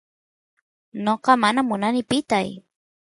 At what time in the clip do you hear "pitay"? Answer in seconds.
2.09-2.47